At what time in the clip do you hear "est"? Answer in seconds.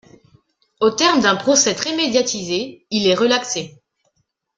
3.05-3.13